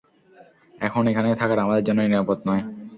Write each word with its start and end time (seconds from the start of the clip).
এখন 0.81 1.03
এখানে 1.11 1.29
থাকাটা 1.35 1.61
আমাদের 1.63 1.83
জন্য 1.87 1.99
নিরাপদ 2.03 2.37
নয়। 2.47 2.63